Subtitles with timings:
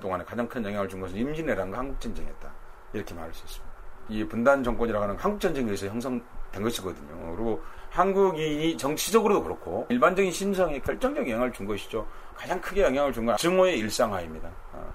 [0.00, 2.52] 동안에 가장 큰 영향을 준 것은 임진왜란과 한국전쟁이었다.
[2.92, 3.70] 이렇게 말할 수 있습니다.
[4.08, 7.34] 이 분단 정권이라고 하는 한국전쟁에 의해서 형성된 것이거든요.
[7.36, 12.06] 그리고 한국이 정치적으로도 그렇고 일반적인 심성에 결정적 영향을 준 것이죠.
[12.34, 14.48] 가장 크게 영향을 준 건 증오의 일상화입니다.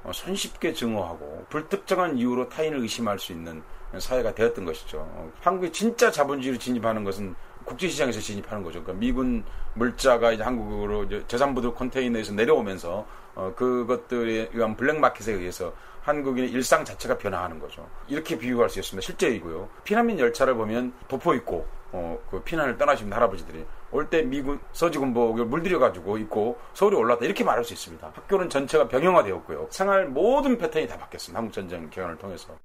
[0.03, 3.61] 어, 손쉽게 증오하고 불특정한 이유로 타인을 의심할 수 있는
[3.97, 4.99] 사회가 되었던 것이죠.
[4.99, 7.35] 어, 한국이 진짜 자본주의로 진입하는 것은
[7.65, 8.81] 국제시장에서 진입하는 거죠.
[8.81, 9.43] 그러니까 미군
[9.73, 13.05] 물자가 이제 한국으로 저산부들 컨테이너에서 내려오면서
[13.35, 17.87] 어, 그것들에 의한 블랙마켓에 의해서 한국인의 일상 자체가 변화하는 거죠.
[18.07, 19.03] 이렇게 비유할 수 있습니다.
[19.03, 19.67] 실제이고요.
[19.83, 26.17] 피난민 열차를 보면 도포 입고 어, 그 피난을 떠나신 할아버지들이 올 때 미군 서지군복을 물들여가지고
[26.17, 28.11] 입고 서울에 올랐다 이렇게 말할 수 있습니다.
[28.13, 29.67] 학교는 전체가 병영화되었고요.
[29.71, 31.37] 생활 모든 패턴이 다 바뀌었습니다.
[31.39, 32.55] 한국전쟁 개헌을 통해서.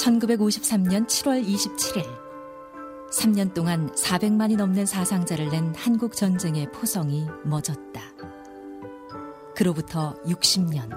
[0.00, 2.04] 1953년 7월 27일
[3.12, 8.00] 3년 동안 400만이 넘는 사상자를 낸 한국 전쟁의 포성이 멎었다.
[9.54, 10.88] 그로부터 60년.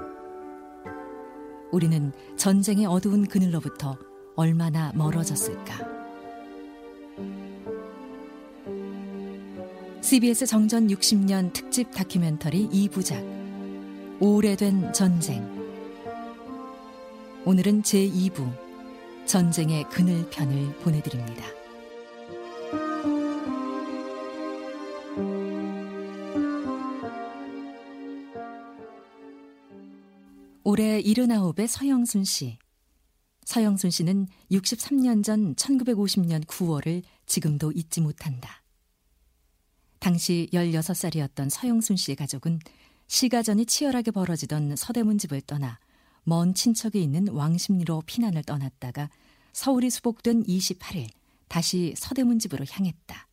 [1.72, 3.98] 우리는 전쟁의 어두운 그늘로부터
[4.36, 5.80] 얼마나 멀어졌을까?
[10.02, 15.44] CBS 정전 60년 특집 다큐멘터리 2부작 오래된 전쟁
[17.46, 18.63] 오늘은 제2부
[19.26, 21.44] 전쟁의 그늘 편을 보내드립니다.
[30.64, 32.58] 올해 79의 서영순 씨.
[33.46, 38.64] 서영순 씨는 63년 전 1950년 9월을 지금도 잊지 못한다.
[40.00, 42.60] 당시 16살이었던 서영순 씨의 가족은
[43.08, 45.80] 시가전이 치열하게 벌어지던 서대문 집을 떠나
[46.24, 49.10] 먼 친척이 있는 왕십리로 피난을 떠났다가
[49.52, 51.10] 서울이 수복된 28일
[51.48, 53.28] 다시 서대문 집으로 향했다.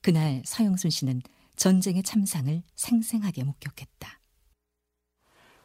[0.00, 1.22] 그날 서영순 씨는
[1.56, 4.20] 전쟁의 참상을 생생하게 목격했다.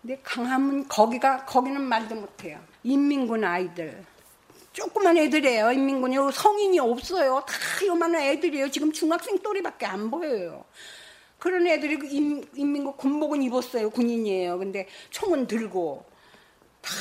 [0.01, 2.59] 근데 강함은 거기가 거기는 말도 못해요.
[2.83, 4.05] 인민군 아이들
[4.73, 5.71] 조그만 애들이에요.
[5.71, 7.43] 인민군이 성인이 없어요.
[7.47, 7.53] 다
[7.85, 8.69] 요만한 애들이에요.
[8.71, 10.65] 지금 중학생 또리밖에 안 보여요.
[11.37, 13.89] 그런 애들이 그 인, 인민군 군복은 입었어요.
[13.91, 14.57] 군인이에요.
[14.57, 16.05] 근데 총은 들고
[16.83, 16.91] 다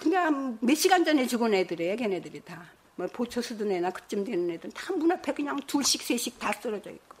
[0.00, 1.96] 그냥 몇 시간 전에 죽은 애들이에요.
[1.96, 2.64] 걔네들이 다.
[2.96, 6.90] 뭐 보초 쓰던 애나 그쯤 되는 애들은 다 문 앞에 그냥 둘씩 셋씩 다 쓰러져
[6.90, 7.16] 있고.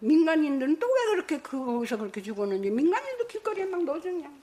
[0.00, 4.40] 민간인들은 또 왜 그렇게 그 거기서 그렇게 죽었는지 민간인도 길거리에 막 그냥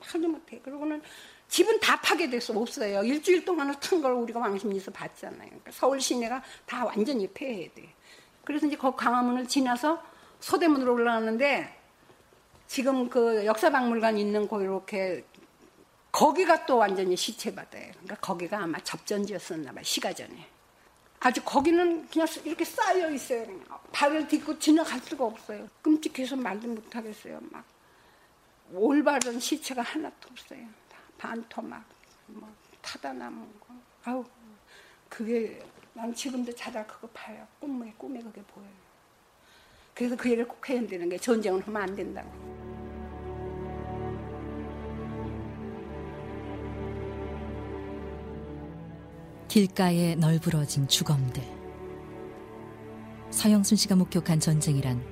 [0.00, 0.60] 하도 못해.
[0.62, 1.00] 그러고는
[1.48, 3.02] 집은 다 파괴돼서 없어요.
[3.04, 5.46] 일주일 동안을 탄걸 우리가 왕십리에서 봤잖아요.
[5.48, 7.88] 그러니까 서울 시내가 다 완전히 폐해돼.
[8.44, 10.02] 그래서 이제 그 광화문을 지나서
[10.40, 11.76] 서대문으로 올라가는데
[12.66, 15.24] 지금 그 역사박물관 있는 거 이렇게
[16.12, 17.92] 거기가 또 완전히 시체 바다예요.
[17.92, 19.84] 그러니까 거기가 아마 접전지였었나 봐요.
[19.84, 20.46] 시가전에.
[21.20, 23.46] 아주 거기는 그냥 이렇게 쌓여 있어요.
[23.92, 25.68] 발을 딛고 지나갈 수가 없어요.
[25.82, 27.38] 끔찍해서 말도 못 하겠어요.
[27.50, 27.64] 막
[28.72, 30.66] 올바른 시체가 하나도 없어요.
[31.18, 31.84] 반토 막,
[32.26, 32.48] 뭐
[32.80, 33.66] 타다 남은 거.
[34.04, 34.24] 아우,
[35.08, 35.62] 그게
[35.92, 37.46] 난 지금도 자다 그거 봐요.
[37.60, 38.70] 꿈에 꿈에 그게 보여요.
[39.94, 42.49] 그래서 그 일을 꼭 해야 되는 게 전쟁은 하면 안 된다고.
[49.50, 51.42] 길가에 널브러진 주검들.
[53.32, 55.02] 서영순 씨가 목격한 전쟁이란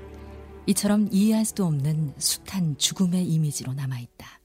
[0.67, 4.41] 이처럼 이해할 수도 없는 숱한 죽음의 이미지로 남아있다.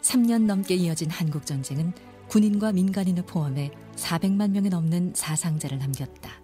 [0.00, 1.92] 3년 넘게 이어진 한국 전쟁은
[2.28, 6.40] 군인과 민간인을 포함해 400만 명이 넘는 사상자를 남겼다.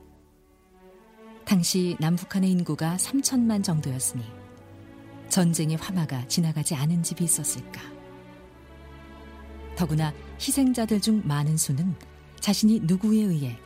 [1.47, 4.23] 당시 남북한의 인구가 3천만 정도였으니
[5.31, 7.96] 전쟁의 화마가 지나가지 않은 집이 있었을까.
[9.76, 11.94] 더구나 희생자들 중 많은 수는
[12.41, 13.59] 자신이 누구에 의해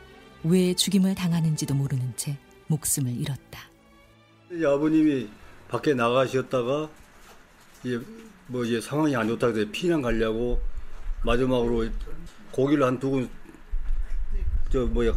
[0.43, 3.69] 왜 죽임을 당하는지도 모르는 채 목숨을 잃었다.
[4.51, 5.29] 아버님이
[5.69, 6.89] 밖에 나가셨다가
[7.83, 8.01] 이제
[8.47, 10.59] 뭐 이제 상황이 안 좋다고 해서 피난 가려고
[11.23, 11.89] 마지막으로
[12.51, 13.29] 고기를 한 두근
[14.69, 15.13] 저 뭐야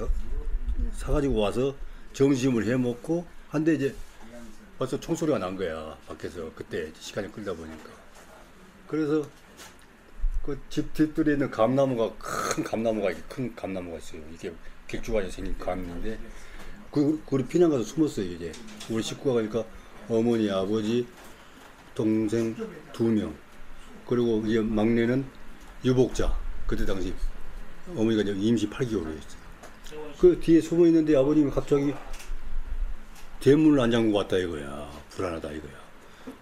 [0.93, 1.75] 사가지고 와서
[2.13, 3.95] 점심을 해 먹고 한데 이제
[4.79, 7.91] 벌써 총소리가 난 거야 밖에서 그때 시간이 끌다 보니까
[8.87, 9.27] 그래서
[10.45, 14.53] 그 집 뒷뜰에 있는 감나무가 큰 감나무가 큰 감나무가 있어요 이게
[14.87, 16.19] 객주가에 생긴 감인데
[16.91, 18.53] 그 그리 피난 가서 숨었어요 이제
[18.91, 19.65] 우리 식구가 가니까
[20.09, 21.07] 어머니 아버지
[21.95, 22.55] 동생
[22.93, 23.35] 두 명
[24.07, 25.25] 그리고 이제 막내는
[25.85, 26.37] 유복자
[26.67, 27.15] 그때 당시
[27.97, 29.45] 어머니가 임시 8개월이었어요.
[30.19, 31.95] 그 뒤에 숨어 있는데 아버님이 갑자기
[33.41, 34.91] 대문을 안 잠그고 왔다 이거야.
[35.11, 35.73] 불안하다 이거야.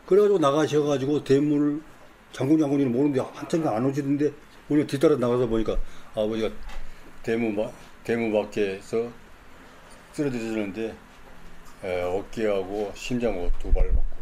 [0.07, 1.81] 그래가지고 나가셔가지고 대문을
[2.33, 4.33] 장군 장군이는 모르는데 한참 안 오시던데
[4.69, 5.79] 우리가 뒤따라 나가서 보니까
[6.13, 6.51] 아버지가
[7.23, 7.71] 대문 바,
[8.05, 9.11] 대문 밖에서
[10.13, 10.95] 쓰러지셨는데
[11.83, 14.17] 어깨하고 심장하고 두 발을 맞고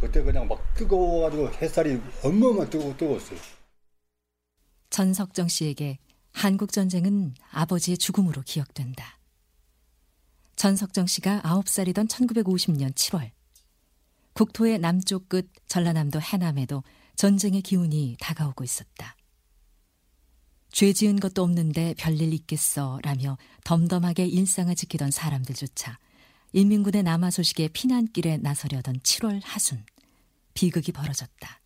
[0.00, 3.38] 그때 그냥 막 뜨거워가지고 햇살이 얼마나 뜨거 뜨거웠어요.
[4.90, 5.98] 전석정 씨에게
[6.32, 9.18] 한국 전쟁은 아버지의 죽음으로 기억된다.
[10.56, 13.30] 전석정 씨가 9살이던 1950년 7월
[14.34, 16.82] 국토의 남쪽 끝 전라남도 해남에도
[17.16, 19.16] 전쟁의 기운이 다가오고 있었다.
[20.70, 25.98] 죄 지은 것도 없는데 별일 있겠어 라며 덤덤하게 일상을 지키던 사람들조차
[26.52, 29.84] 인민군의 남하 소식에 피난길에 나서려던 7월 하순
[30.54, 31.60] 비극이 벌어졌다.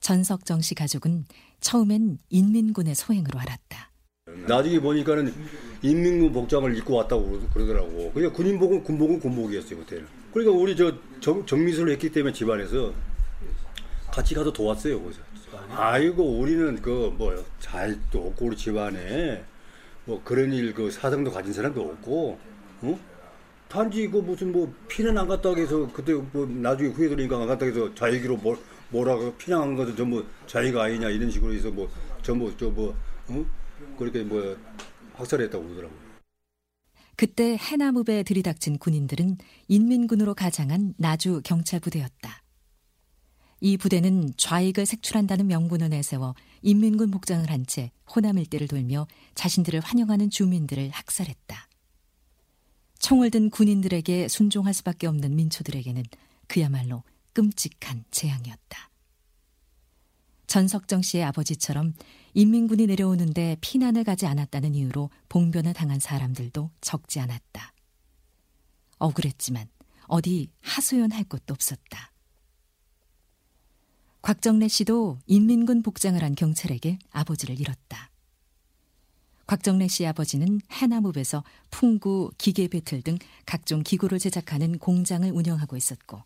[0.00, 1.24] 전석정 씨 가족은
[1.60, 3.90] 처음엔 인민군의 소행으로 알았다.
[4.46, 5.34] 나중에 보니까는
[5.82, 8.12] 인민군 복장을 입고 왔다고 그러더라고.
[8.12, 10.06] 그러니까 군인복은 군복은 군복이었어요 그때는.
[10.32, 12.92] 그러니까 우리 저 정, 정미술을 했기 때문에 집안에서
[14.18, 15.00] 같이 가서 도왔어요.
[15.00, 15.20] 거기서.
[15.70, 19.44] 아이고 우리는 그 뭐 잘도 없고 우리 집안에
[20.04, 22.38] 뭐 그런 일 그 사정도 가진 사람도 없고,
[22.82, 22.98] 어?
[23.68, 27.64] 단지 그 무슨 뭐 피난 안 갔다 해서 그때 뭐 나중에 후회 들으니까 안 갔다
[27.66, 28.56] 해서 자기로 뭐
[28.90, 31.88] 뭐라고 피난한 것도 전부 자기가 아니냐 이런 식으로 해서 뭐
[32.22, 32.96] 전부 저뭐
[33.28, 33.46] 어?
[33.98, 34.56] 그렇게 뭐
[35.14, 35.98] 학살했다고 그러더라고요.
[37.16, 39.38] 그때 해남읍에 들이닥친 군인들은
[39.68, 42.42] 인민군으로 가장한 나주 경찰부대였다.
[43.60, 50.30] 이 부대는 좌익을 색출한다는 명분을 내세워 인민군 복장을 한 채 호남 일대를 돌며 자신들을 환영하는
[50.30, 51.68] 주민들을 학살했다.
[52.98, 56.02] 총을 든 군인들에게 순종할 수밖에 없는 민초들에게는
[56.46, 57.02] 그야말로
[57.34, 58.90] 끔찍한 재앙이었다.
[60.46, 61.94] 전석정 씨의 아버지처럼
[62.34, 67.72] 인민군이 내려오는데 피난을 가지 않았다는 이유로 봉변을 당한 사람들도 적지 않았다.
[68.98, 69.68] 억울했지만
[70.06, 72.12] 어디 하소연할 곳도 없었다.
[74.22, 78.10] 곽정래 씨도 인민군 복장을 한 경찰에게 아버지를 잃었다.
[79.46, 83.16] 곽정래 씨 아버지는 해남읍에서 풍구, 기계 배틀 등
[83.46, 86.22] 각종 기구를 제작하는 공장을 운영하고 있었고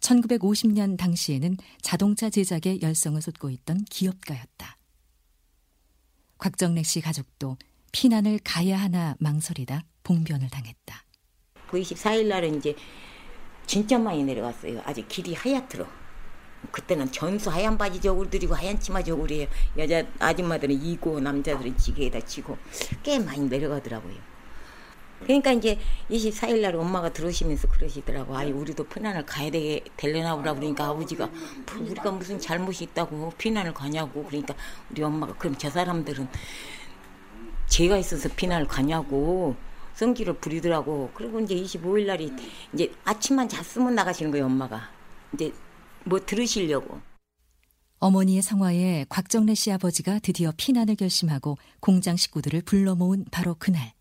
[0.00, 4.76] 1950년 당시에는 자동차 제작에 열성을 쏟고 있던 기업가였다.
[6.36, 7.56] 곽정래 씨 가족도
[7.92, 11.04] 피난을 가야 하나 망설이다 봉변을 당했다.
[11.70, 12.74] 그 24일 날은 이제
[13.66, 14.82] 진짜 많이 내려갔어요.
[14.84, 16.01] 아직 길이 하얗더러.
[16.70, 19.48] 그때는 전수 하얀 바지 저고리들이고 하얀 치마 저고리에
[19.78, 22.56] 여자 아줌마들은 이고 남자들은 지게에다 치고
[23.02, 24.32] 꽤 많이 내려가더라고요.
[25.22, 25.78] 그러니까 이제
[26.10, 28.36] 24일 날 엄마가 들어오시면서 그러시더라고.
[28.36, 33.72] 아이 우리도 피난을 가야 되 될려나 보라 그러니까 아버지가 뭐 우리가 무슨 잘못이 있다고 피난을
[33.72, 34.54] 가냐고 그러니까
[34.90, 36.28] 우리 엄마가 그럼 저 사람들은
[37.66, 39.56] 죄가 있어서 피난을 가냐고
[39.94, 41.10] 성질을 부리더라고.
[41.14, 42.32] 그리고 이제 25일 날이
[42.72, 44.90] 이제 아침만 잤으면 나가시는 거예요 엄마가.
[45.34, 45.52] 이제
[46.04, 47.00] 뭐 들으시려고.
[47.98, 53.92] 어머니의 성화에 곽정래 씨 아버지가 드디어 피난을 결심하고 공장 식구들을 불러 모은 바로 그날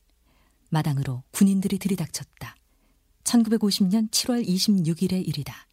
[0.70, 2.56] 마당으로 군인들이 들이닥쳤다.
[3.24, 5.68] 1950년 7월 26일의 일이다.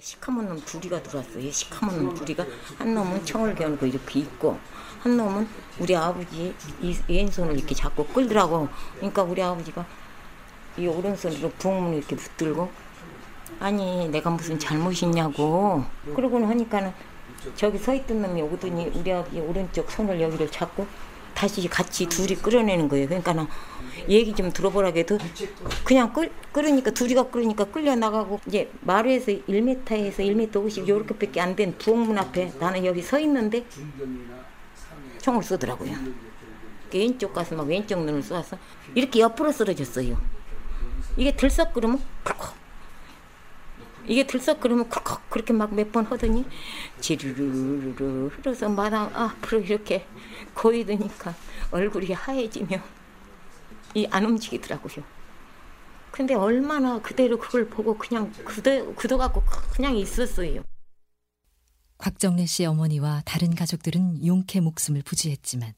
[0.00, 1.50] 시커먼 놈 둘이가 들어왔어요.
[1.50, 2.46] 시커먼 놈 둘이가
[2.78, 4.58] 한 놈은 총을 겨누고 이렇게 있고
[5.00, 5.46] 한 놈은
[5.80, 8.70] 우리 아버지 이 왼손을 이렇게 잡고 끌더라고.
[8.96, 9.86] 그러니까 우리 아버지가
[10.78, 12.72] 이 오른손으로 부엌문을 이렇게 붙들고
[13.62, 15.84] 아니 내가 무슨 잘못이 있냐고
[16.16, 16.92] 그러고는 하니까는
[17.54, 20.84] 저기 서 있던 놈이 오더니 우리 아버지 오른쪽 손을 여기를 잡고
[21.32, 23.06] 다시 같이 둘이 끌어내는 거예요.
[23.06, 23.46] 그러니까는
[24.08, 25.16] 얘기 좀 들어보라고 해도
[25.84, 31.76] 그냥 끌, 끌으니까 둘이가 끌으니까 끌려 나가고 이제 마루에서 1m에서 1m 50 요렇게밖에 안 된
[31.78, 33.64] 부엌문 앞에 나는 여기 서 있는데
[35.20, 35.94] 총을 쏘더라고요.
[36.92, 38.58] 왼쪽 가슴막 왼쪽 눈을 쏘아서
[38.94, 40.18] 이렇게 옆으로 쓰러졌어요.
[41.16, 42.54] 이게 들썩거리면 팍
[44.06, 46.44] 이게 들썩거리면 쿡쿡 그렇게 막 몇 번 하더니
[47.00, 50.06] 지르르르 흘러서 마당 앞으로 이렇게
[50.54, 51.34] 고이드니까
[51.70, 52.78] 얼굴이 하얘지며
[53.94, 55.04] 이 안 움직이더라고요.
[56.10, 59.42] 근데 얼마나 그대로 그걸 보고 그냥 그대, 그둬갖고
[59.74, 60.62] 그냥 있었어요.
[61.98, 65.72] 곽정래 씨 어머니와 다른 가족들은 용케 목숨을 부지했지만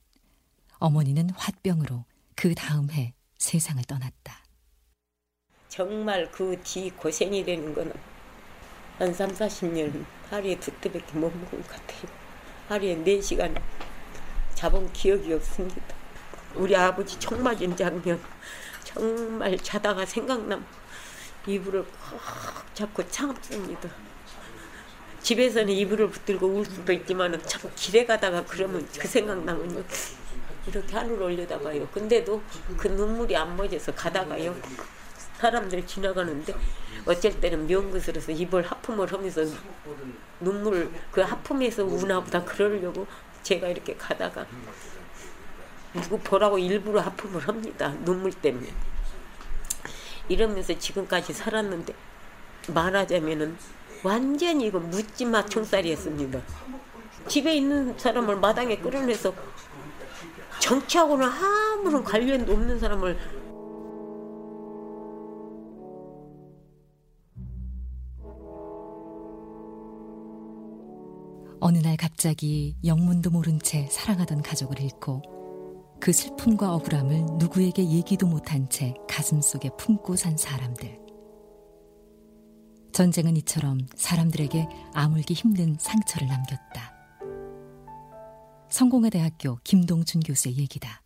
[0.79, 2.05] 어머니는 화병으로
[2.35, 4.43] 그 다음 해 세상을 떠났다.
[5.69, 7.93] 정말 그 뒤 고생이 되는 거는
[8.99, 12.09] 한 3, 40년 하루에 두 때밖에 못 먹은 것 같아요.
[12.69, 13.61] 하루에 4시간
[14.55, 15.83] 잡은 기억이 없습니다.
[16.55, 18.21] 우리 아버지 총 맞은 장면
[18.85, 20.65] 정말 자다가 생각나면
[21.47, 23.89] 이불을 꽉 잡고 참습니다.
[25.23, 29.83] 집에서는 이불을 붙들고 울 수도 있지만 참 길에 가다가 그러면 그 생각 나면요.
[30.67, 31.89] 이렇게 하늘 올려다봐요.
[31.89, 32.41] 근데도
[32.77, 34.55] 그 눈물이 안 멎어서 가다가요.
[35.39, 36.55] 사람들 지나가는데
[37.07, 39.43] 어쩔 때는 명긋으로서 입을 하품을 하면서
[40.41, 43.07] 눈물 그 하품에서 우나보다 그러려고
[43.43, 44.47] 제가 이렇게 가다가
[45.93, 47.95] 누구 보라고 일부러 하품을 합니다.
[48.05, 48.67] 눈물 때문에.
[50.29, 51.95] 이러면서 지금까지 살았는데
[52.69, 53.57] 말하자면은
[54.03, 56.41] 완전히 이거 묻지마 총살이었습니다.
[57.29, 59.35] 집에 있는 사람을 마당에 끌어내서
[60.59, 63.19] 정치하고는 아무런 관련도 없는 사람을
[71.67, 78.69] 어느 날 갑자기 영문도 모른 채 사랑하던 가족을 잃고 그 슬픔과 억울함을 누구에게 얘기도 못한
[78.69, 81.01] 채 가슴 속에 품고 산 사람들.
[82.93, 86.93] 전쟁은 이처럼 사람들에게 아물기 힘든 상처를 남겼다.
[88.69, 91.01] 성공회 대학교 김동준 교수의 얘기다.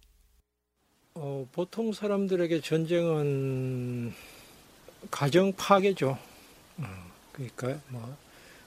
[1.14, 4.12] 어, 보통 사람들에게 전쟁은
[5.08, 6.18] 가정 파괴죠.
[6.78, 6.84] 어,
[7.30, 8.16] 그러니까 뭐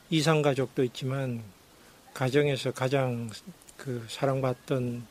[0.10, 1.43] 이산가족도 있지만
[2.13, 3.30] 가정에서 가장
[3.77, 5.06] 그 사랑받던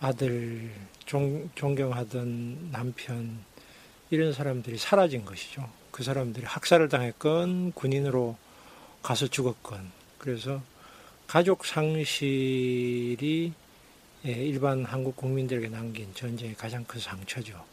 [0.00, 0.70] 아들,
[1.06, 3.38] 존, 존경하던 남편
[4.10, 5.68] 이런 사람들이 사라진 것이죠.
[5.90, 8.36] 그 사람들이 학살을 당했건 군인으로
[9.02, 10.62] 가서 죽었건 그래서
[11.26, 13.52] 가족 상실이
[14.26, 17.64] 예, 일반 한국 국민들에게 남긴 전쟁의 가장 큰 상처죠.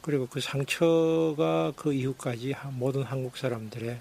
[0.00, 3.98] 그리고 그 상처가 그 이후까지 모든 한국 사람들의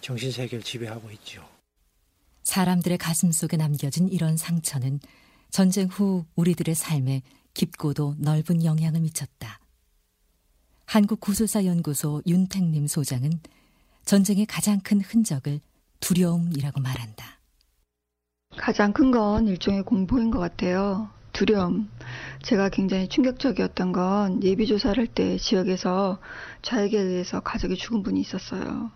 [0.00, 1.53] 정신 세계를 지배하고 있죠.
[2.44, 5.00] 사람들의 가슴 속에 남겨진 이런 상처는
[5.50, 7.22] 전쟁 후 우리들의 삶에
[7.54, 9.60] 깊고도 넓은 영향을 미쳤다.
[10.86, 13.40] 한국구술사연구소 윤택님 소장은
[14.04, 15.60] 전쟁의 가장 큰 흔적을
[16.00, 17.40] 두려움이라고 말한다.
[18.56, 21.08] 가장 큰 건 일종의 공포인 것 같아요.
[21.32, 21.88] 두려움.
[22.42, 26.20] 제가 굉장히 충격적이었던 건 예비조사를 할 때 지역에서
[26.62, 28.92] 좌익에 의해서 가족이 죽은 분이 있었어요.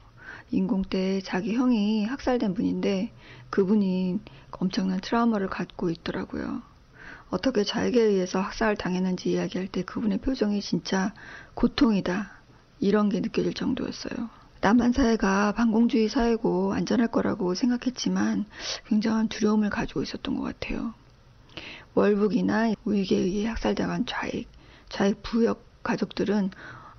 [0.50, 3.12] 인공 때 자기 형이 학살된 분인데
[3.50, 4.18] 그분이
[4.50, 6.62] 엄청난 트라우마를 갖고 있더라고요.
[7.30, 11.12] 어떻게 자에게 의해서 학살을 당했는지 이야기할 때 그분의 표정이 진짜
[11.54, 12.30] 고통이다.
[12.80, 14.30] 이런 게 느껴질 정도였어요.
[14.60, 18.46] 남한 사회가 반공주의 사회고 안전할 거라고 생각했지만
[18.86, 20.94] 굉장한 두려움을 가지고 있었던 것 같아요.
[21.94, 24.48] 월북이나 우익에 의해 학살당한 좌익,
[24.88, 26.50] 좌익 부역 가족들은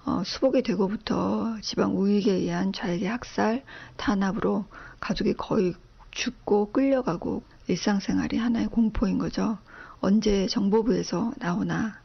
[0.05, 3.63] 어, 수복이 되고부터 지방 우익에 의한 좌익의 학살,
[3.97, 4.65] 탄압으로
[4.99, 5.73] 가족이 거의
[6.11, 9.57] 죽고 끌려가고 일상생활이 하나의 공포인 거죠.
[10.01, 11.99] 언제 정보부에서 나오나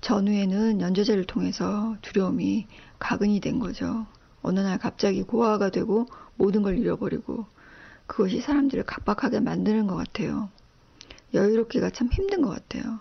[0.00, 2.66] 전후에는 연좌제를 통해서 두려움이
[2.98, 4.06] 가근이 된 거죠.
[4.42, 6.06] 어느 날 갑자기 고아가 되고
[6.36, 7.46] 모든 걸 잃어버리고
[8.06, 10.48] 그것이 사람들을 각박하게 만드는 것 같아요.
[11.34, 12.98] 여유롭기가 참 힘든 것 같아요.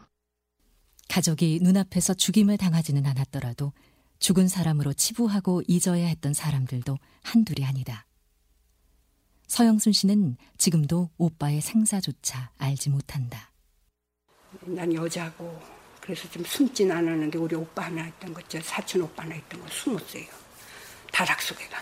[1.07, 3.71] 가족이 눈앞에서 죽임을 당하지는 않았더라도
[4.19, 8.05] 죽은 사람으로 치부하고 잊어야 했던 사람들도 한둘이 아니다.
[9.47, 13.51] 서영순 씨는 지금도 오빠의 생사조차 알지 못한다.
[14.61, 15.59] 난 여자고
[16.01, 19.67] 그래서 좀 숨진 않았는데 우리 오빠 하나 있던 거, 저 사촌 오빠 하나 있던 거
[19.67, 20.23] 숨었어요.
[21.11, 21.77] 다락 속에가.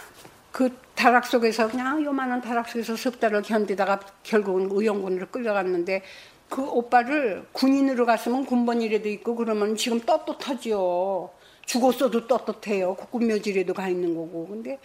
[0.52, 6.04] 그 다락 속에서 그냥 요만한 다락 속에서 석 달을 견디다가 결국은 의용군으로 끌려갔는데
[6.50, 11.30] 그 오빠를 군인으로 갔으면 군번이라도 있고 그러면 지금 떳떳하지요.
[11.66, 12.96] 죽었어도 떳떳해요.
[12.96, 14.48] 국군묘지라도 가 있는 거고.
[14.48, 14.80] 근데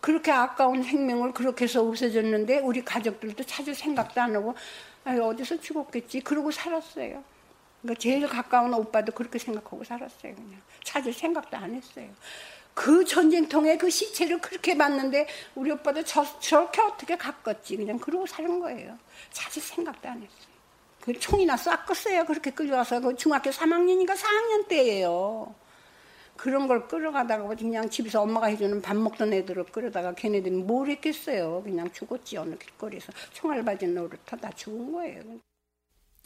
[0.00, 4.54] 그렇게 아까운 생명을 그렇게 해서 없어졌는데 우리 가족들도 찾을 생각도 안 하고
[5.04, 6.20] 아유, 어디서 죽었겠지.
[6.20, 7.22] 그러고 살았어요.
[7.82, 10.34] 그러니까 제일 가까운 오빠도 그렇게 생각하고 살았어요.
[10.34, 12.08] 그냥 찾을 생각도 안 했어요.
[12.74, 17.76] 그 전쟁통에 그 시체를 그렇게 봤는데 우리 오빠도 저, 저렇게 어떻게 가꿨지.
[17.76, 18.96] 그냥 그러고 사는 거예요.
[19.30, 20.52] 찾을 생각도 안 했어요.
[21.00, 22.24] 그 총이나 쐈겠어요.
[22.24, 25.52] 그렇게 끌려와서 그 중학교 3학년이니까 4학년 때예요.
[26.36, 31.62] 그런 걸 끌어가다가 그냥 집에서 엄마가 해주는 밥 먹던 애들을 끌어다가 걔네들이 뭘 했겠어요.
[31.62, 35.22] 그냥 죽었지 어느 길거리에서 총알 맞은 노릇하다 죽은 거예요.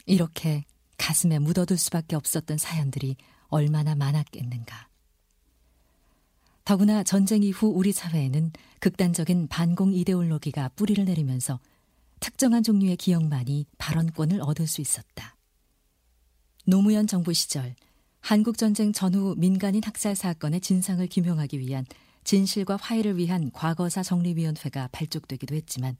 [0.05, 0.65] 이렇게
[0.97, 3.17] 가슴에 묻어둘 수밖에 없었던 사연들이
[3.49, 4.87] 얼마나 많았겠는가.
[6.65, 11.59] 더구나 전쟁 이후 우리 사회에는 극단적인 반공 이데올로기가 뿌리를 내리면서
[12.19, 15.37] 특정한 종류의 기억만이 발언권을 얻을 수 있었다.
[16.65, 17.75] 노무현 정부 시절
[18.21, 21.85] 한국전쟁 전후 민간인 학살 사건의 진상을 규명하기 위한
[22.23, 25.95] 진실과 화해를 위한 과거사 정리위원회가 발족되기도 했지만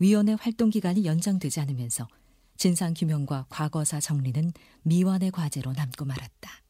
[0.00, 2.08] 위원회 활동 기간이 연장되지 않으면서
[2.56, 6.63] 진상 규명과 과거사 정리는 미완의 과제로 남고 말았다.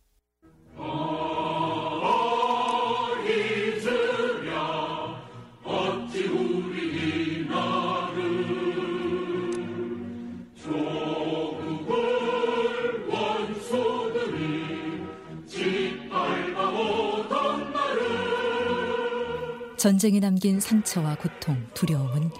[19.84, 22.30] 전쟁이 남긴 상처와 고통, 두려움은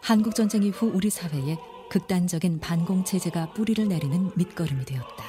[0.00, 1.58] 한국 전쟁 이후 우리 사회에
[1.90, 5.24] 극단적인 반공 체제가 뿌리를 내리는 밑거름이 되었다.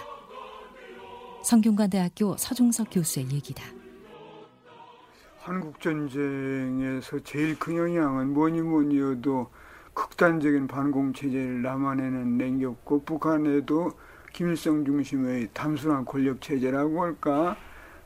[1.41, 3.63] 성균관대학교 서중석 교수의 얘기다.
[5.39, 9.49] 한국 전쟁에서 제일 큰 영향은 뭐니 뭐니 해도
[9.95, 13.93] 극단적인 반공 체제를 남한에는 남겼고 북한에도
[14.31, 17.57] 김일성 중심의 단순한 권력 체제라고 할까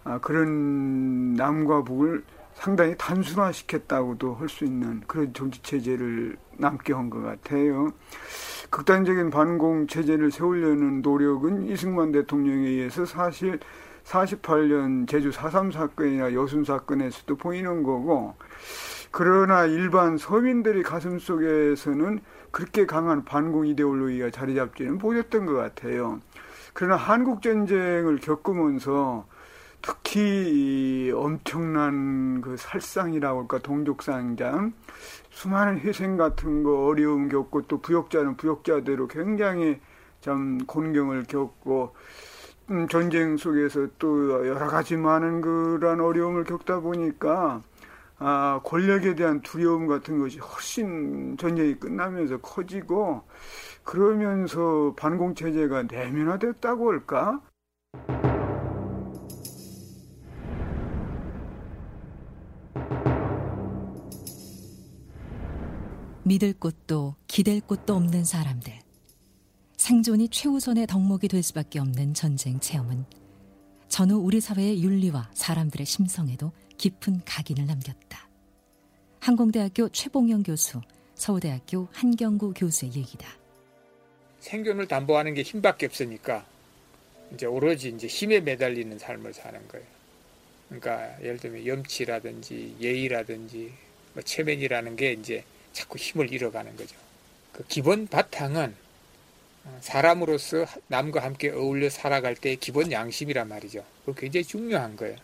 [0.05, 2.24] 아, 그런 남과 북을
[2.60, 7.92] 상당히 단순화시켰다고도 할 수 있는 그런 정치 체제를 남게 한 것 같아요.
[8.70, 13.60] 극단적인 반공 체제를 세우려는 노력은 이승만 대통령에 의해서 사실
[14.06, 18.36] 48년 제주 4.3 사건이나 여순 사건에서도 보이는 거고
[19.12, 22.20] 그러나 일반 서민들의 가슴 속에서는
[22.52, 26.20] 그렇게 강한 반공 이데올로기가 자리 잡지는 못했던 것 같아요.
[26.74, 29.26] 그러나 한국 전쟁을 겪으면서
[29.81, 34.74] 특히 엄청난 그 살상이라고 할까 동족상장
[35.29, 39.79] 수많은 희생 같은 거 어려움 겪고 또 부역자는 부역자대로 굉장히
[40.22, 41.96] 참 곤경을 겪고
[42.69, 47.62] 음, 전쟁 속에서 또 여러 가지 많은 그런 어려움을 겪다 보니까
[48.19, 53.24] 아, 권력에 대한 두려움 같은 것이 훨씬 전쟁이 끝나면서 커지고
[53.84, 57.39] 그러면서 반공체제가 내면화됐다고 할까?
[66.27, 68.74] 믿을 곳도 기댈 곳도 없는 사람들.
[69.77, 73.05] 생존이 최우선의 덕목이 될 수밖에 없는 전쟁 체험은
[73.88, 78.27] 전후 우리 사회의 윤리와 사람들의 심성에도 깊은 각인을 남겼다.
[79.22, 80.81] 항공대학교 최봉영 교수,
[81.15, 83.25] 서울대학교 한경구 교수의 얘기다.
[84.41, 86.46] 생존을 담보하는 게 힘밖에 없으니까
[87.34, 89.86] 이제 오로지 이제 힘에 매달리는 삶을 사는 거예요.
[90.67, 93.72] 그러니까 예를 들면 염치라든지 예의라든지
[94.13, 95.46] 뭐 체면이라는 게 이제
[95.77, 96.96] 자꾸 힘을 잃어가는 거죠.
[97.51, 98.75] 그 기본 바탕은
[99.65, 103.86] 어, 사람으로서 남과 함께 어울려 살아갈 때의 기본 양심이란 말이죠.
[104.06, 105.17] 그 굉장히 중요한 거예요.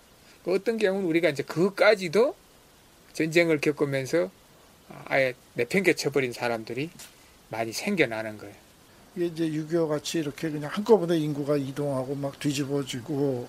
[0.46, 2.36] 그 어떤 경우는 우리가 이제 그까지도
[3.14, 4.30] 전쟁을 겪으면서
[5.06, 6.92] 아예 내팽개쳐버린 사람들이
[7.50, 8.56] 많이 생겨나는 거예요.
[9.16, 13.48] 이게 이제 6.25 같이 이렇게 그냥 한꺼번에 인구가 이동하고 막 뒤집어지고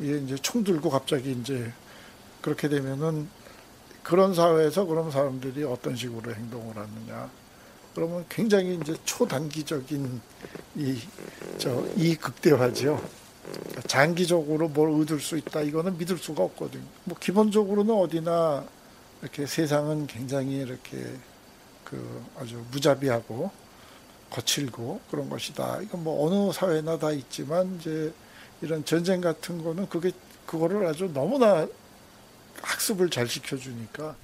[0.00, 1.72] 이제 총 들고 갑자기 이제
[2.40, 3.28] 그렇게 되면은
[4.10, 7.30] 그런 사회에서 그런 사람들이 어떤 식으로 행동을 하느냐.
[7.94, 10.20] 그러면 굉장히 이제 초단기적인
[10.74, 10.98] 이,
[11.58, 13.00] 저, 이 극대화죠.
[13.86, 15.60] 장기적으로 뭘 얻을 수 있다.
[15.60, 16.82] 이거는 믿을 수가 없거든요.
[17.04, 18.64] 뭐, 기본적으로는 어디나
[19.22, 21.06] 이렇게 세상은 굉장히 이렇게
[21.84, 23.52] 그 아주 무자비하고
[24.28, 25.82] 거칠고 그런 것이다.
[25.82, 28.12] 이건 뭐 어느 사회나 다 있지만 이제
[28.60, 30.10] 이런 전쟁 같은 거는 그게
[30.46, 31.68] 그거를 아주 너무나
[32.62, 34.16] 학습을 잘 시켜주니까.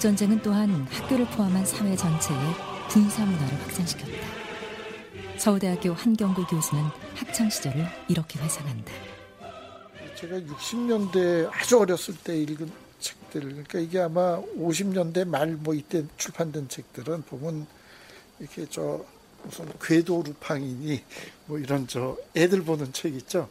[0.00, 2.38] 한국 전쟁은 또한 학교를 포함한 사회 전체에
[2.88, 4.12] 군사 문화를 확산시켰다.
[5.36, 6.82] 서울대학교 한경구 교수는
[7.14, 8.90] 학창 시절을 이렇게 회상한다.
[10.16, 16.68] 제가 60년대 아주 어렸을 때 읽은 책들, 그러니까 이게 아마 50년대 말 뭐 이때 출판된
[16.70, 17.66] 책들은 보면
[18.38, 19.04] 이렇게 저
[19.42, 21.04] 무슨 궤도 루팡이니
[21.44, 23.50] 뭐 이런 저 애들 보는 책 있죠.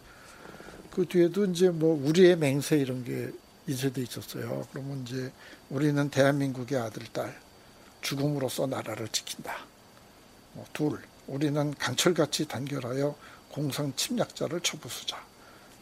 [0.89, 3.29] 그 뒤에도 이제 뭐 우리의 맹세 이런 게
[3.69, 4.67] 이세도 있었어요.
[4.71, 5.31] 그러면 이제
[5.69, 7.39] 우리는 대한민국의 아들, 딸,
[8.01, 9.57] 죽음으로써 나라를 지킨다.
[10.53, 13.15] 뭐 둘, 우리는 강철같이 단결하여
[13.51, 15.23] 공상 침략자를 처부수자.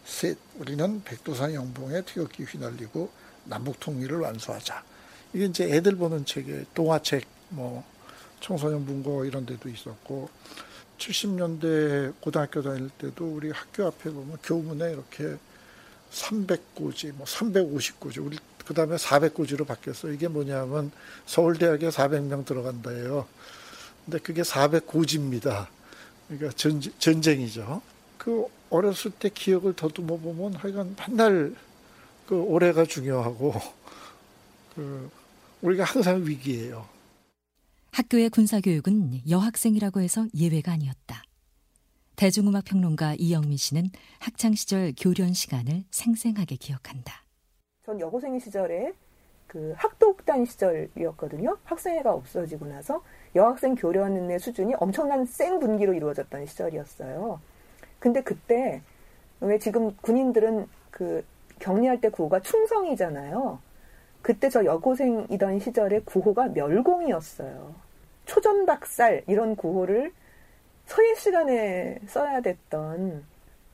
[0.06, 3.10] 셋, 우리는 백두산 영봉에 태극기 휘날리고
[3.46, 4.84] 남북 통일을 완수하자.
[5.34, 7.86] 이게 이제 애들 보는 책에 동화책, 뭐
[8.42, 10.30] 청소년 문고 이런 데도 있었고
[10.98, 15.38] 70년대 고등학교 다닐 때도 우리 학교 앞에 보면 교문에 이렇게
[16.12, 20.12] 300고지, 뭐 350고지, 우리 그 다음에 400고지로 바뀌었어.
[20.12, 20.92] 이게 뭐냐면
[21.26, 23.26] 서울대학에 400명 들어간다예요.
[24.06, 25.68] 근데 그게 400고지입니다.
[26.28, 27.82] 그러니까 전, 전쟁이죠.
[28.18, 31.56] 그 어렸을 때 기억을 더듬어 보면 하여간 맨날
[32.28, 33.54] 그 올해가 중요하고
[34.76, 35.10] 그
[35.62, 36.88] 우리가 항상 위기예요.
[37.92, 41.24] 학교의 군사 교육은 여학생이라고 해서 예외가 아니었다.
[42.18, 47.14] 대중음악 평론가 이영미 씨는 학창 시절 교련 시간을 생생하게 기억한다.
[47.86, 48.92] 전 여고생 시절에
[49.46, 51.60] 그 학도극단 시절이었거든요.
[51.64, 53.04] 학생회가 없어지고 나서
[53.36, 57.40] 여학생 교련의 수준이 엄청난 센 분기로 이루어졌던 시절이었어요.
[58.00, 58.82] 근데 그때
[59.40, 61.24] 왜 지금 군인들은 그
[61.60, 63.60] 격리할 때 구호가 충성이잖아요.
[64.24, 67.76] 그때 저 여고생이던 시절에 구호가 멸공이었어요.
[68.26, 70.12] 초전박살 이런 구호를
[70.88, 73.26] 서예 시간에 써야 됐던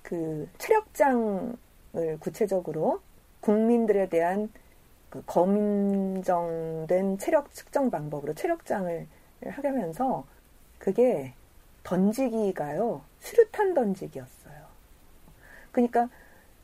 [0.01, 1.55] 그 체력장을
[2.19, 3.01] 구체적으로
[3.39, 4.51] 국민들에 대한
[5.09, 9.07] 그 검정된 체력 측정 방법으로 체력장을
[9.45, 10.25] 하면서
[10.79, 11.33] 그게
[11.83, 14.53] 던지기가요 수류탄 던지기였어요.
[15.71, 16.09] 그러니까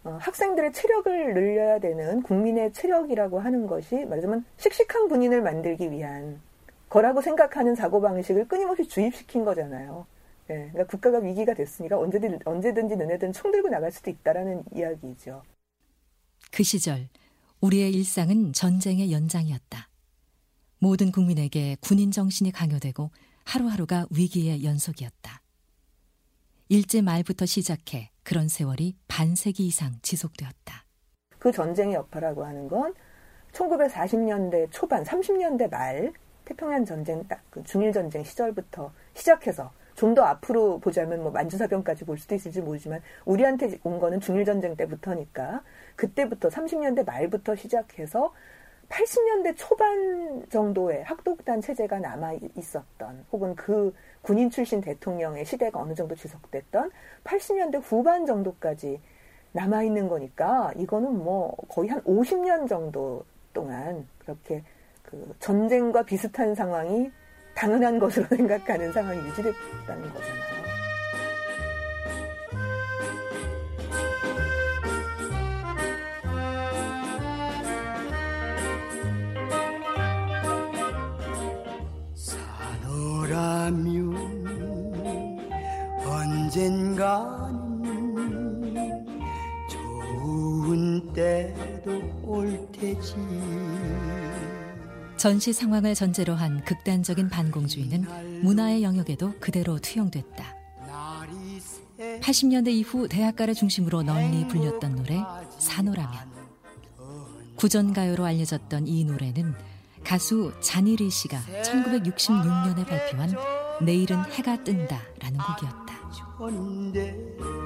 [0.03, 6.41] 어, 학생들의 체력을 늘려야 되는 국민의 체력이라고 하는 것이 말하자면 씩씩한 군인을 만들기 위한
[6.89, 10.07] 거라고 생각하는 사고방식을 끊임없이 주입시킨 거잖아요.
[10.49, 15.43] 예, 그러니까 국가가 위기가 됐으니까 언제든, 언제든지 너네들은 총 들고 나갈 수도 있다라는 이야기죠.
[16.51, 17.07] 그 시절
[17.61, 19.89] 우리의 일상은 전쟁의 연장이었다.
[20.79, 23.11] 모든 국민에게 군인 정신이 강요되고
[23.45, 25.41] 하루하루가 위기의 연속이었다.
[26.69, 30.85] 일제 말부터 시작해 그런 세월이 반세기 이상 지속되었다.
[31.37, 32.93] 그 전쟁의 여파라고 하는 건
[33.53, 36.13] 1940년대 초반, 30년대 말
[36.45, 42.17] 태평양 전쟁 딱 그 중일 전쟁 시절부터 시작해서 좀 더 앞으로 보자면 뭐 만주사병까지 볼
[42.17, 45.61] 수도 있을지 모르지만 우리한테 온 거는 중일 전쟁 때부터니까
[45.97, 48.33] 그때부터 30년대 말부터 시작해서
[48.87, 56.15] 80년대 초반 정도의 학독단 체제가 남아 있었던 혹은 그 군인 출신 대통령의 시대가 어느 정도
[56.15, 56.91] 지속됐던
[57.25, 59.01] 80년대 후반 정도까지
[59.51, 64.63] 남아 있는 거니까 이거는 뭐 거의 한 50년 정도 동안 그렇게
[65.03, 67.11] 그 전쟁과 비슷한 상황이
[67.59, 70.59] 당연한 것으로 생각하는 상황이 유지됐다는 거잖아요.
[82.85, 84.15] 사노라면
[86.05, 87.59] 언젠가는
[89.69, 93.17] 좋은 때도 올 테지
[95.19, 100.55] 전시 상황을 전제로 한 극단적인 반공주의는 문화의 영역에도 그대로 투영됐다.
[102.21, 105.21] 80년대 이후 대학가를 중심으로 널리 불렸던 노래
[105.57, 106.19] 산호라면.
[107.57, 109.53] 구전가요로 알려졌던 이 노래는
[110.05, 113.35] 가수 잔이리 씨가 1966년에 발표한
[113.81, 115.99] 내일은 해가 뜬다라는 곡이었다.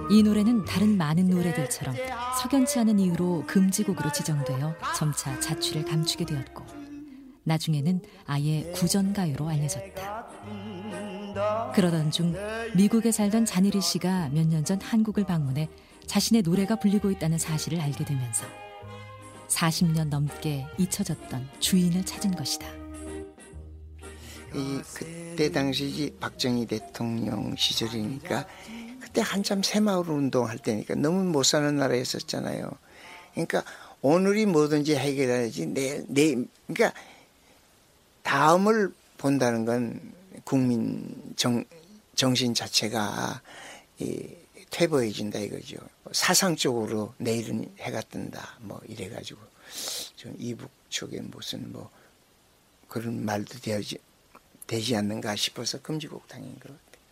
[0.10, 1.96] 이 노래는 다른 많은 노래들처럼
[2.42, 6.83] 석연치 않은 이유로 금지곡으로 지정되어 점차 자취를 감추게 되었고
[7.44, 10.28] 나중에는 아예 구전가요로 알려졌다.
[11.74, 12.36] 그러던 중
[12.76, 15.68] 미국에 살던 자니리 씨가 몇 년 전 한국을 방문해
[16.06, 18.46] 자신의 노래가 불리고 있다는 사실을 알게 되면서
[19.48, 22.68] 40년 넘게 잊혀졌던 주인을 찾은 것이다.
[24.56, 28.46] 이 그때 당시 박정희 대통령 시절이니까
[29.00, 32.70] 그때 한참 새마을 운동할 때니까 너무 못 사는 나라였었잖아요.
[33.34, 33.64] 그러니까
[34.02, 36.98] 오늘이 뭐든지 해결해야지 내일 내일 그러니까
[38.34, 40.02] 다음을 본다는 건
[40.44, 41.64] 국민 정,
[42.16, 43.40] 정신 자체가
[44.00, 44.28] 이,
[44.72, 45.78] 퇴보해진다 이거죠.
[46.12, 49.40] 사상적으로 내일은 해가 뜬다 뭐 이래가지고
[50.16, 51.92] 좀 이북 쪽에 무슨 뭐
[52.88, 54.00] 그런 말도 되지,
[54.66, 57.04] 되지 않는가 싶어서 금지곡 당인 것 같아요.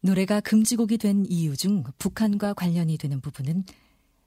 [0.00, 3.66] 노래가 금지곡이 된 이유 중 북한과 관련이 되는 부분은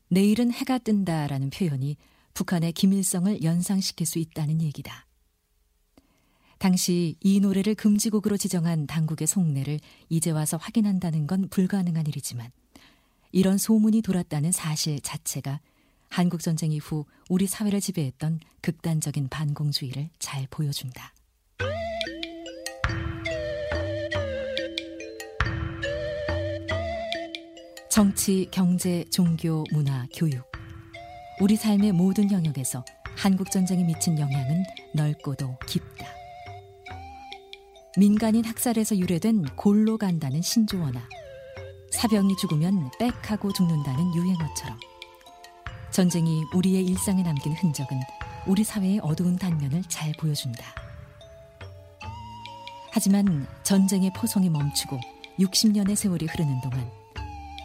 [0.10, 1.98] 내일은 해가 뜬다라는 표현이
[2.36, 5.07] 북한의 김일성을 연상시킬 수 있다는 얘기다.
[6.58, 12.50] 당시 이 노래를 금지곡으로 지정한 당국의 속내를 이제 와서 확인한다는 건 불가능한 일이지만
[13.32, 15.60] 이런 소문이 돌았다는 사실 자체가
[16.10, 21.14] 한국 전쟁 이후 우리 사회를 지배했던 극단적인 반공주의를 잘 보여준다.
[27.90, 30.44] 정치, 경제, 종교, 문화, 교육.
[31.42, 36.17] 우리 삶의 모든 영역에서 한국 전쟁이 미친 영향은 넓고도 깊다.
[37.98, 41.02] 민간인 학살에서 유래된 골로 간다는 신조어나
[41.90, 44.80] 사병이 죽으면 빽하고 죽는다는 유행어처럼
[45.90, 48.00] 전쟁이 우리의 일상에 남긴 흔적은
[48.46, 50.64] 우리 사회의 어두운 단면을 잘 보여준다.
[52.92, 55.00] 하지만 전쟁의 포성이 멈추고
[55.40, 56.88] 60년의 세월이 흐르는 동안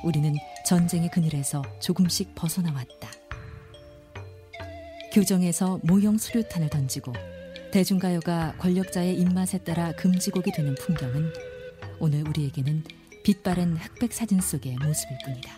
[0.02, 3.10] 우리는 전쟁의 그늘에서 조금씩 벗어나왔다.
[5.12, 7.12] 교정에서 모형 수류탄을 던지고
[7.72, 11.32] 대중가요가 권력자의 입맛에 따라 금지곡이 되는 풍경은
[12.00, 12.84] 오늘 우리에게는
[13.24, 15.50] 빛바랜 흑백 사진 속의 모습일 뿐이다.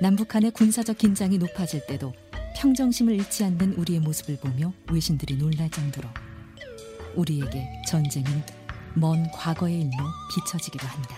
[0.00, 2.14] 남북한의 군사적 긴장이 높아질 때도
[2.56, 6.08] 평정심을 잃지 않는 우리의 모습을 보며 외신들이 놀랄 정도로
[7.14, 8.42] 우리에게 전쟁은
[8.94, 11.16] 먼 과거의 일로 비춰지기도 한다.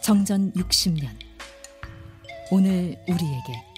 [0.00, 1.08] 정전 60년.
[2.52, 3.75] 오늘 우리에게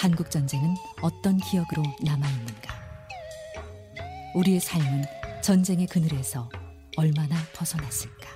[0.00, 2.74] 한국 전쟁은 어떤 기억으로 남아 있는가?
[4.34, 5.04] 우리의 삶은
[5.42, 6.48] 전쟁의 그늘에서
[6.96, 8.30] 얼마나 벗어났을까?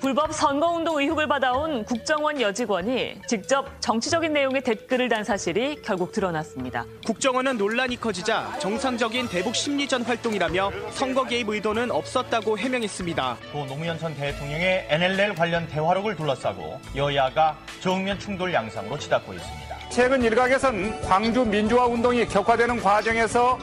[0.00, 6.86] 불법 선거운동 의혹을 받아온 국정원 여직원이 직접 정치적인 내용의 댓글을 단 사실이 결국 드러났습니다.
[7.06, 13.36] 국정원은 논란이 커지자 정상적인 대북 심리전 활동이라며 선거 개입 의도는 없었다고 해명했습니다.
[13.52, 19.81] 또 노무현 전 대통령의 NLL 관련 대화록을 둘러싸고 여야가 정면 충돌 양상으로 치닫고 있습니다.
[19.92, 23.58] 최근 일각에선 광주 민주화 운동이 격화되는 과정에서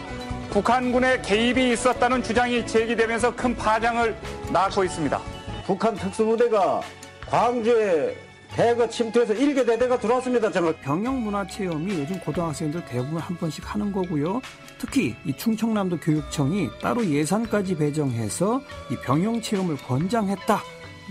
[0.52, 4.16] 북한군의 개입이 있었다는 주장이 제기되면서 큰 파장을
[4.54, 5.20] 낳고 있습니다.
[5.66, 6.82] 북한 특수부대가
[7.28, 8.16] 광주에
[8.52, 10.52] 대거 침투해서 일개 대대가 들어왔습니다.
[10.52, 14.40] 정말 병영 문화 체험이 요즘 고등학생들 대부분 한 번씩 하는 거고요.
[14.78, 18.62] 특히 이 충청남도 교육청이 따로 예산까지 배정해서
[18.92, 20.62] 이 병영 체험을 권장했다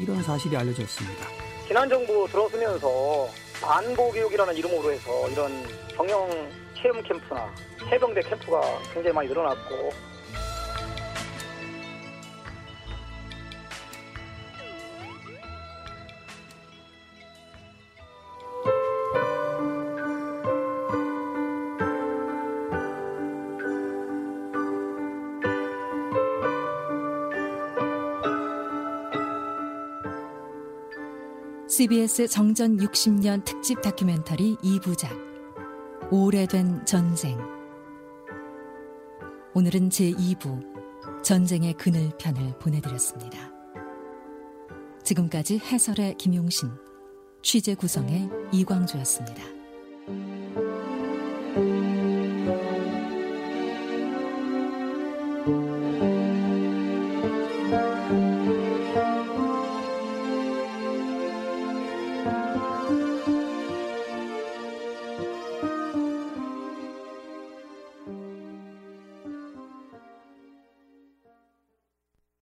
[0.01, 1.27] 이런 사실이 알려져 있습니다.
[1.67, 5.67] 지난 정부 들어서면서 반보 교육이라는 이름으로 해서 이런
[5.97, 7.53] 병영 체험 캠프나
[7.91, 8.61] 해병대 캠프가
[8.93, 9.91] 굉장히 많이 늘어났고
[31.79, 35.17] CBS 정전 60년 특집 다큐멘터리 2부작
[36.11, 37.39] 오래된 전쟁
[39.55, 43.53] 오늘은 제2부 전쟁의 그늘 편을 보내드렸습니다.
[45.05, 46.69] 지금까지 해설의 김용신,
[47.43, 49.58] 취재 구성의 이광조였습니다.